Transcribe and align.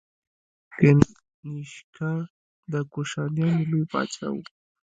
کنیشکا 0.77 2.11
د 2.71 2.73
کوشانیانو 2.91 3.69
لوی 3.71 3.85
پاچا 3.91 4.27
و. 4.33 4.37